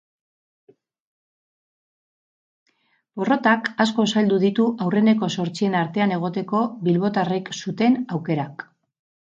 [3.19, 8.69] Porrotak asko zaildu ditu aurreneko zortzien artean egoteko bilbotarrek zuten aukerak.